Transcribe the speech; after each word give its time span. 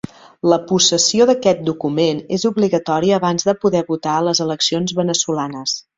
La 0.51 0.57
possessió 0.71 1.27
d'aquest 1.29 1.61
document 1.67 2.23
és 2.37 2.45
obligatòria 2.51 3.19
abans 3.21 3.45
de 3.51 3.55
poder 3.67 3.83
votar 3.93 4.17
a 4.19 4.25
les 4.29 4.43
eleccions 4.47 4.99
veneçolanes. 5.03 5.79